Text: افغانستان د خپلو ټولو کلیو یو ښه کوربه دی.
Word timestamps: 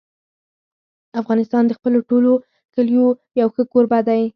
افغانستان 1.21 1.63
د 1.67 1.71
خپلو 1.77 1.99
ټولو 2.09 2.31
کلیو 2.73 3.07
یو 3.39 3.47
ښه 3.55 3.63
کوربه 3.71 3.99
دی. 4.07 4.23